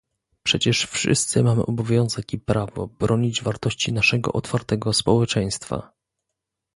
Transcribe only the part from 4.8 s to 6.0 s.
społeczeństwa